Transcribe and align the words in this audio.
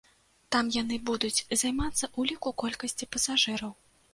Там 0.55 0.71
яны 0.75 0.97
будуць 1.09 1.43
займацца 1.63 2.09
ўліку 2.23 2.57
колькасці 2.65 3.11
пасажыраў. 3.19 3.71